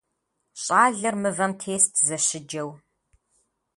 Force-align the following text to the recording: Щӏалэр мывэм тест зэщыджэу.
Щӏалэр 0.61 1.15
мывэм 1.21 1.51
тест 1.59 1.93
зэщыджэу. 2.07 2.69